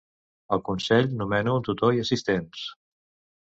[0.57, 2.69] El Consell nomena un tutor i assistents.